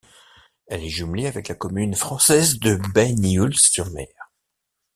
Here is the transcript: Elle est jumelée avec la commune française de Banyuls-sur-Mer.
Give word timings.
Elle 0.65 0.83
est 0.83 0.89
jumelée 0.89 1.27
avec 1.27 1.47
la 1.47 1.53
commune 1.53 1.93
française 1.93 2.57
de 2.57 2.73
Banyuls-sur-Mer. 2.95 4.07